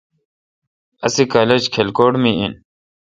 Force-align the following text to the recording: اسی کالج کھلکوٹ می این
اسی 1.05 1.23
کالج 1.33 1.63
کھلکوٹ 1.73 2.13
می 2.23 2.31
این 2.39 2.53